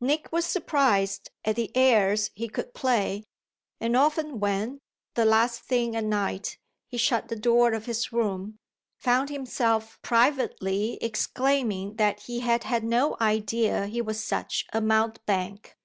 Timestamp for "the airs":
1.56-2.30